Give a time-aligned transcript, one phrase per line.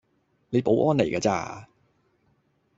[0.49, 1.67] 你保安嚟架咋